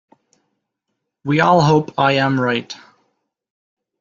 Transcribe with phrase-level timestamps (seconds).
[1.23, 2.75] We all hope I am right.